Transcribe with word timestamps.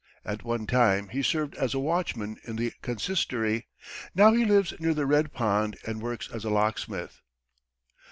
At 0.25 0.43
one 0.43 0.65
time 0.65 1.09
he 1.09 1.21
served 1.21 1.53
as 1.57 1.75
a 1.75 1.79
watchman 1.79 2.37
in 2.43 2.55
the 2.55 2.73
Consistory, 2.81 3.67
now 4.15 4.33
he 4.33 4.45
lives 4.45 4.73
near 4.79 4.95
the 4.95 5.05
Red 5.05 5.31
Pond 5.31 5.77
and 5.85 6.01
works 6.01 6.27
as 6.33 6.43
a 6.43 6.49
locksmith. 6.49 7.21